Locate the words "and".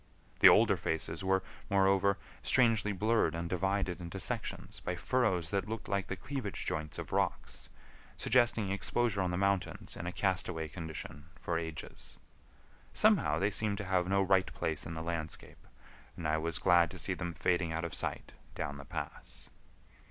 3.35-3.47, 16.17-16.27